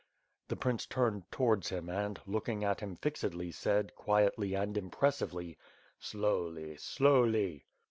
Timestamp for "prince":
0.55-0.87